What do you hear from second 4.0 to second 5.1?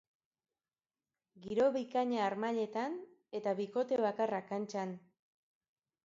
bakarra kantxan.